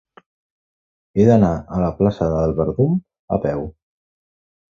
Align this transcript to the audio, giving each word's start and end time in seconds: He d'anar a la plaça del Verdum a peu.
He 1.19 1.27
d'anar 1.27 1.51
a 1.75 1.81
la 1.83 1.89
plaça 1.99 2.31
del 2.37 2.57
Verdum 2.63 2.97
a 3.37 3.41
peu. 3.45 3.63